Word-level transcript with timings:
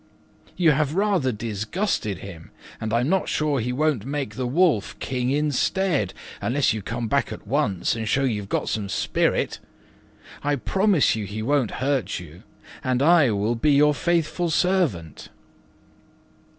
You 0.57 0.71
have 0.71 0.95
rather 0.95 1.31
disgusted 1.31 2.17
him, 2.17 2.49
and 2.79 2.91
I'm 2.91 3.07
not 3.07 3.29
sure 3.29 3.59
he 3.59 3.71
won't 3.71 4.03
make 4.03 4.33
the 4.33 4.47
wolf 4.47 4.97
King 4.97 5.29
instead, 5.29 6.15
unless 6.41 6.73
you 6.73 6.81
come 6.81 7.07
back 7.07 7.31
at 7.31 7.45
once 7.45 7.95
and 7.95 8.09
show 8.09 8.23
you've 8.23 8.49
got 8.49 8.67
some 8.67 8.89
spirit. 8.89 9.59
I 10.43 10.55
promise 10.55 11.15
you 11.15 11.27
he 11.27 11.43
won't 11.43 11.69
hurt 11.85 12.19
you, 12.19 12.41
and 12.83 13.03
I 13.03 13.29
will 13.29 13.53
be 13.53 13.73
your 13.73 13.93
faithful 13.93 14.49
servant." 14.49 15.29